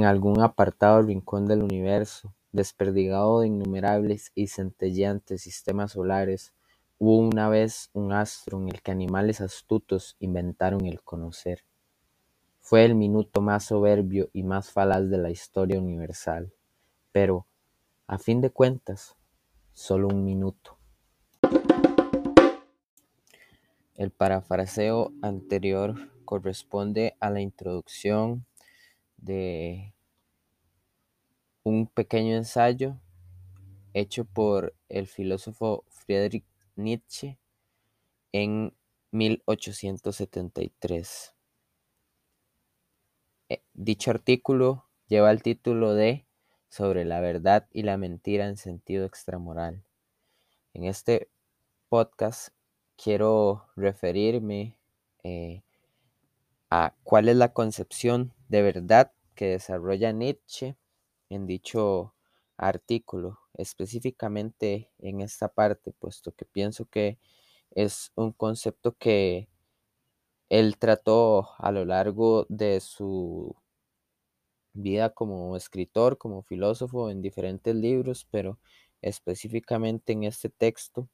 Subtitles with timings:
[0.00, 6.54] En algún apartado rincón del universo, desperdigado de innumerables y centelleantes sistemas solares,
[6.98, 11.66] hubo una vez un astro en el que animales astutos inventaron el conocer.
[12.60, 16.50] Fue el minuto más soberbio y más falaz de la historia universal,
[17.12, 17.46] pero,
[18.06, 19.16] a fin de cuentas,
[19.74, 20.78] solo un minuto.
[23.96, 28.46] El parafraseo anterior corresponde a la introducción
[29.18, 29.92] de
[31.62, 32.96] un pequeño ensayo
[33.92, 36.46] hecho por el filósofo Friedrich
[36.76, 37.38] Nietzsche
[38.32, 38.74] en
[39.12, 41.34] 1873.
[43.48, 46.26] Eh, dicho artículo lleva el título de
[46.68, 49.82] Sobre la verdad y la mentira en sentido extramoral.
[50.72, 51.28] En este
[51.88, 52.54] podcast
[52.96, 54.76] quiero referirme
[55.24, 55.62] eh,
[56.70, 60.76] a cuál es la concepción de verdad que desarrolla Nietzsche
[61.30, 62.14] en dicho
[62.58, 67.18] artículo, específicamente en esta parte, puesto que pienso que
[67.70, 69.48] es un concepto que
[70.50, 73.56] él trató a lo largo de su
[74.72, 78.58] vida como escritor, como filósofo en diferentes libros, pero
[79.02, 81.08] específicamente en este texto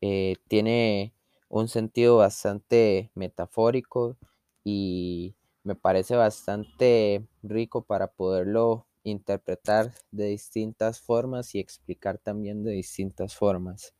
[0.00, 1.14] eh, tiene
[1.48, 4.16] un sentido bastante metafórico
[4.64, 12.72] y me parece bastante rico para poderlo interpretar de distintas formas y explicar también de
[12.72, 13.94] distintas formas.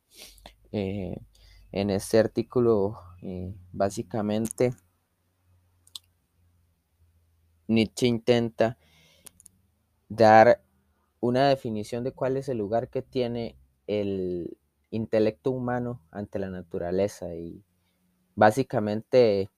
[0.71, 1.17] Eh,
[1.73, 4.75] en este artículo, eh, básicamente,
[7.67, 8.79] Nietzsche intenta
[10.09, 10.63] dar
[11.21, 13.57] una definición de cuál es el lugar que tiene
[13.87, 14.59] el
[14.91, 17.65] intelecto humano ante la naturaleza y
[18.35, 19.51] básicamente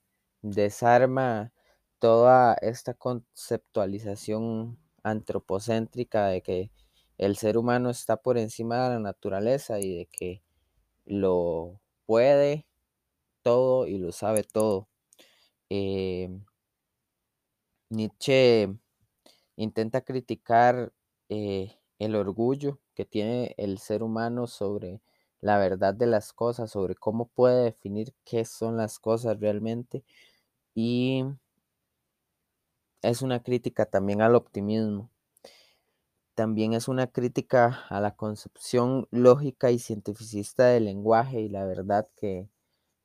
[0.43, 1.53] desarma
[1.99, 6.71] toda esta conceptualización antropocéntrica de que
[7.19, 10.43] el ser humano está por encima de la naturaleza y de que
[11.07, 12.67] lo puede
[13.43, 14.89] todo y lo sabe todo.
[15.71, 16.31] Eh,
[17.91, 18.69] Nietzsche
[19.57, 20.93] intenta criticar
[21.29, 25.01] eh, el orgullo que tiene el ser humano sobre
[25.41, 30.05] la verdad de las cosas, sobre cómo puede definir qué son las cosas realmente
[30.75, 31.25] y
[33.05, 35.11] es una crítica también al optimismo.
[36.35, 42.09] También es una crítica a la concepción lógica y cientificista del lenguaje y la verdad
[42.17, 42.49] que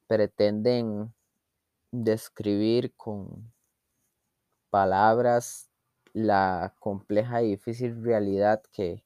[0.08, 1.14] pretenden
[1.92, 3.52] describir con
[4.70, 5.70] palabras
[6.14, 9.04] la compleja y difícil realidad que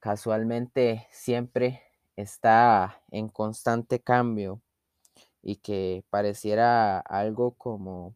[0.00, 1.82] casualmente siempre
[2.16, 4.60] está en constante cambio
[5.40, 8.14] y que pareciera algo como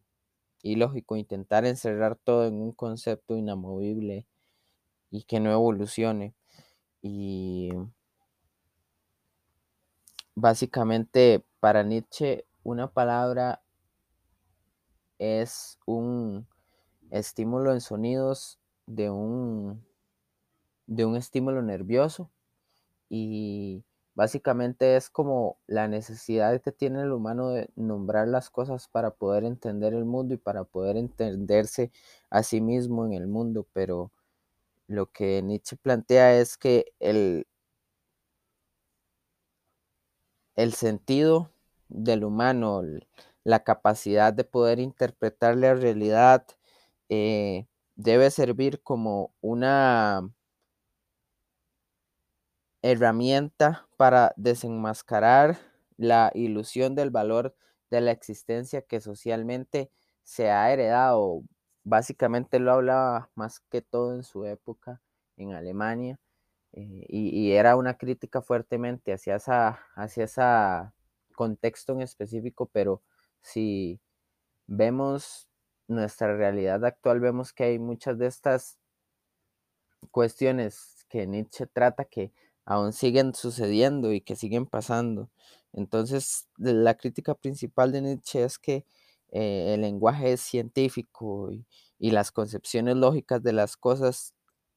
[0.61, 4.25] ilógico intentar encerrar todo en un concepto inamovible
[5.11, 6.33] y que no evolucione.
[7.01, 7.69] Y
[10.35, 13.61] básicamente para Nietzsche una palabra
[15.19, 16.47] es un
[17.09, 19.83] estímulo en sonidos de un,
[20.85, 22.29] de un estímulo nervioso
[23.09, 23.83] y
[24.17, 29.43] básicamente es como la necesidad que tiene el humano de nombrar las cosas para poder
[29.43, 31.91] entender el mundo y para poder entenderse
[32.31, 34.11] a sí mismo en el mundo, pero
[34.87, 37.45] lo que Nietzsche plantea es que el,
[40.55, 41.51] el sentido
[41.87, 42.81] del humano,
[43.43, 46.43] la capacidad de poder interpretar la realidad,
[47.09, 50.27] eh, debe servir como una
[52.81, 55.57] herramienta para desenmascarar
[55.97, 57.55] la ilusión del valor
[57.89, 59.91] de la existencia que socialmente
[60.23, 61.43] se ha heredado.
[61.83, 65.01] Básicamente lo hablaba más que todo en su época
[65.37, 66.19] en Alemania
[66.73, 69.37] eh, y, era una crítica fuertemente hacia
[69.95, 70.41] hacia ese
[71.35, 73.01] contexto en específico, pero
[73.41, 74.01] si
[74.67, 75.47] vemos
[75.87, 78.79] nuestra realidad actual, vemos que hay muchas de estas
[80.11, 82.33] cuestiones que Nietzsche trata que
[82.67, 85.29] aún siguen sucediendo y que siguen pasando.
[85.73, 88.85] Entonces, la crítica principal de Nietzsche es que
[89.31, 91.65] eh, el lenguaje es científico y,
[91.97, 94.33] y las concepciones lógicas de las cosas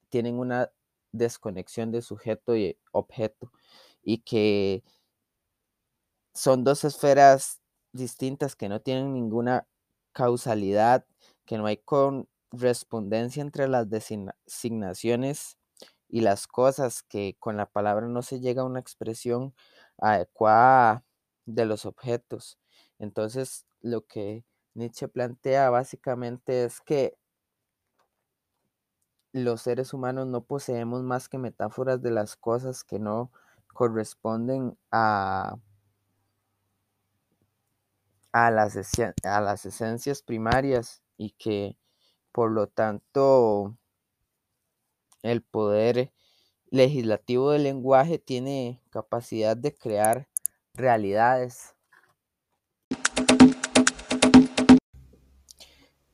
[0.08, 0.70] tienen una
[1.12, 3.50] desconexión de sujeto y objeto
[4.04, 4.84] y que
[6.32, 7.60] son dos esferas
[7.92, 9.66] distintas que no tienen ninguna
[10.12, 11.04] causalidad,
[11.44, 15.59] que no hay correspondencia entre las designaciones
[16.10, 19.54] y las cosas, que con la palabra no se llega a una expresión
[19.98, 21.04] adecuada
[21.46, 22.58] de los objetos.
[22.98, 27.16] Entonces, lo que Nietzsche plantea básicamente es que
[29.32, 33.30] los seres humanos no poseemos más que metáforas de las cosas que no
[33.72, 35.56] corresponden a,
[38.32, 38.76] a, las,
[39.24, 41.76] a las esencias primarias y que
[42.32, 43.76] por lo tanto
[45.22, 46.12] el poder
[46.70, 50.28] legislativo del lenguaje tiene capacidad de crear
[50.74, 51.74] realidades.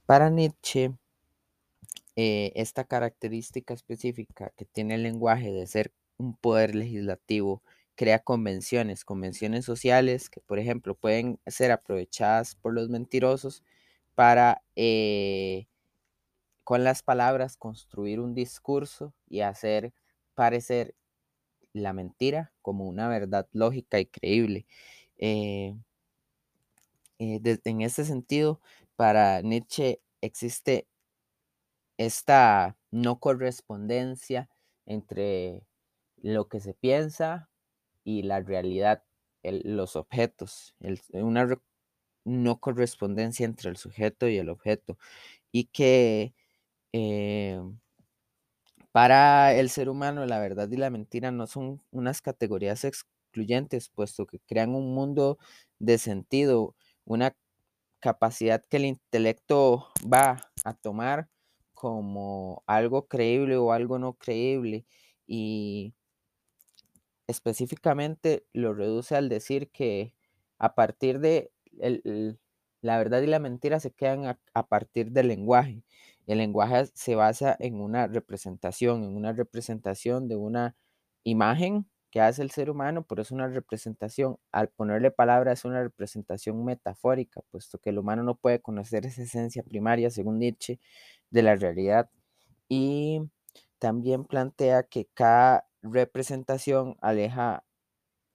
[0.06, 0.92] Para Nietzsche,
[2.16, 7.62] eh, esta característica específica que tiene el lenguaje de ser un poder legislativo
[7.96, 13.64] crea convenciones, convenciones sociales que, por ejemplo, pueden ser aprovechadas por los mentirosos
[14.14, 15.66] para, eh,
[16.66, 19.94] con las palabras, construir un discurso y hacer
[20.34, 20.96] parecer
[21.72, 24.66] la mentira como una verdad lógica y creíble.
[25.16, 25.76] Eh,
[27.20, 28.60] en ese sentido,
[28.96, 30.88] para Nietzsche existe
[31.98, 34.50] esta no correspondencia
[34.86, 35.62] entre
[36.16, 37.48] lo que se piensa
[38.02, 39.04] y la realidad,
[39.44, 40.74] los objetos,
[41.12, 41.60] una
[42.24, 44.98] no correspondencia entre el sujeto y el objeto,
[45.52, 46.34] y que
[46.98, 47.60] eh,
[48.90, 54.26] para el ser humano la verdad y la mentira no son unas categorías excluyentes, puesto
[54.26, 55.38] que crean un mundo
[55.78, 57.36] de sentido, una
[58.00, 61.28] capacidad que el intelecto va a tomar
[61.74, 64.86] como algo creíble o algo no creíble
[65.26, 65.92] y
[67.26, 70.14] específicamente lo reduce al decir que
[70.58, 71.50] a partir de
[72.80, 75.82] la verdad y la mentira se quedan a, partir del lenguaje.
[76.26, 80.76] El lenguaje se basa en una representación, en una representación de una
[81.24, 84.38] imagen que hace el ser humano, pero es una representación.
[84.52, 89.22] Al ponerle palabra es una representación metafórica, puesto que el humano no puede conocer esa
[89.22, 90.80] esencia primaria, según Nietzsche,
[91.30, 92.10] de la realidad.
[92.68, 93.20] Y
[93.78, 97.64] también plantea que cada representación aleja,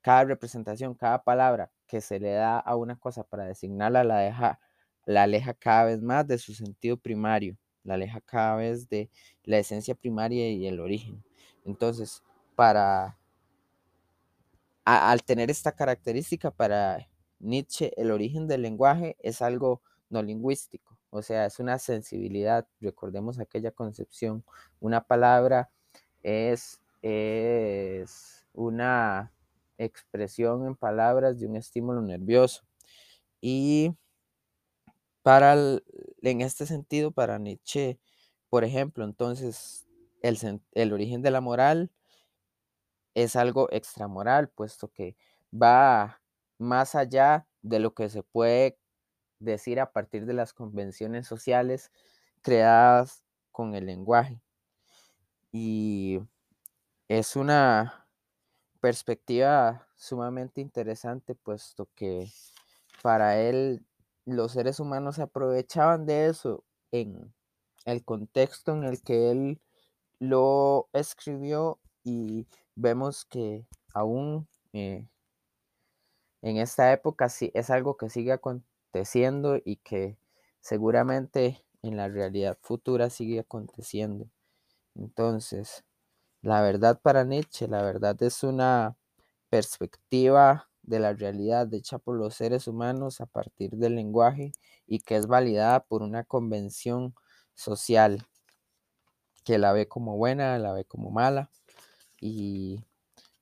[0.01, 4.59] cada representación, cada palabra que se le da a una cosa para designarla, la, deja,
[5.05, 9.09] la aleja cada vez más de su sentido primario, la aleja cada vez de
[9.43, 11.23] la esencia primaria y el origen.
[11.65, 12.23] Entonces,
[12.55, 13.17] para
[14.83, 17.07] al tener esta característica para
[17.39, 23.39] Nietzsche, el origen del lenguaje es algo no lingüístico, o sea, es una sensibilidad, recordemos
[23.39, 24.43] aquella concepción,
[24.79, 25.69] una palabra
[26.23, 29.31] es, es una
[29.77, 32.63] expresión en palabras de un estímulo nervioso.
[33.41, 33.95] Y
[35.23, 38.00] para en este sentido, para Nietzsche,
[38.50, 39.88] por ejemplo, entonces,
[40.21, 41.91] el, el origen de la moral
[43.15, 45.15] es algo extramoral, puesto que
[45.53, 46.21] va
[46.57, 48.77] más allá de lo que se puede
[49.39, 51.91] decir a partir de las convenciones sociales
[52.41, 54.41] creadas con el lenguaje.
[55.51, 56.19] Y
[57.07, 58.07] es una
[58.79, 62.31] perspectiva sumamente interesante, puesto que
[63.01, 63.85] para él
[64.25, 67.33] los seres humanos se aprovechaban de eso en
[67.85, 69.62] el contexto en el que él
[70.19, 75.07] lo escribió y vemos que aún eh,
[76.41, 80.17] en esta época sí es algo que sigue aconteciendo y que
[80.60, 84.29] seguramente en la realidad futura sigue aconteciendo.
[84.95, 85.84] Entonces,
[86.41, 88.98] la verdad para Nietzsche, la verdad es una
[89.50, 94.53] perspectiva de la realidad hecha por los seres humanos a partir del lenguaje
[94.88, 97.15] y que es validada por una convención
[97.55, 98.27] social
[99.43, 101.50] que la ve como buena, la ve como mala
[102.21, 102.83] y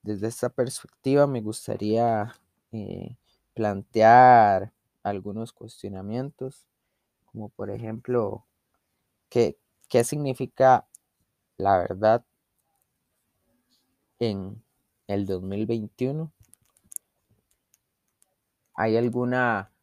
[0.03, 2.35] desde esta perspectiva me gustaría
[2.71, 3.17] eh,
[3.53, 6.67] plantear algunos cuestionamientos,
[7.25, 8.45] como por ejemplo,
[9.29, 9.57] ¿qué,
[9.89, 10.87] ¿qué significa
[11.57, 12.25] la verdad
[14.19, 14.63] en
[15.07, 16.31] el 2021?
[18.81, 19.73] ¿Hay alguna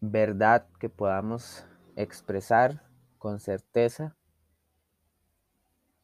[0.00, 2.80] verdad que podamos expresar
[3.18, 4.16] con certeza?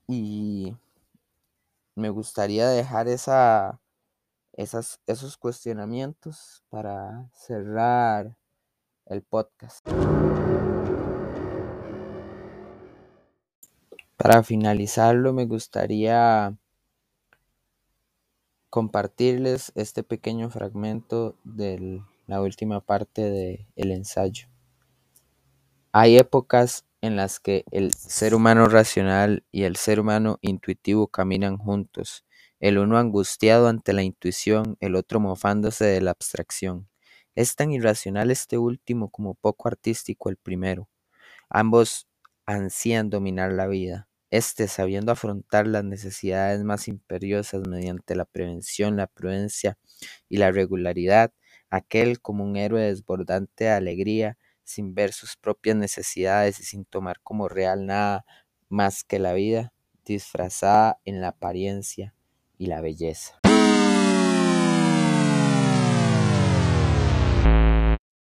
[0.08, 0.76] Y
[1.94, 3.80] me gustaría dejar esa,
[4.54, 8.36] esas, esos cuestionamientos para cerrar
[9.06, 9.88] el podcast.
[14.16, 16.56] Para finalizarlo, me gustaría
[18.74, 24.48] compartirles este pequeño fragmento de la última parte del el ensayo.
[25.92, 31.56] Hay épocas en las que el ser humano racional y el ser humano intuitivo caminan
[31.56, 32.24] juntos,
[32.58, 36.88] el uno angustiado ante la intuición, el otro mofándose de la abstracción.
[37.36, 40.88] Es tan irracional este último como poco artístico el primero.
[41.48, 42.08] Ambos
[42.44, 44.08] ansían dominar la vida.
[44.36, 49.78] Este sabiendo afrontar las necesidades más imperiosas mediante la prevención, la prudencia
[50.28, 51.32] y la regularidad,
[51.70, 57.20] aquel como un héroe desbordante de alegría, sin ver sus propias necesidades y sin tomar
[57.22, 58.24] como real nada
[58.68, 59.72] más que la vida,
[60.04, 62.12] disfrazada en la apariencia
[62.58, 63.43] y la belleza.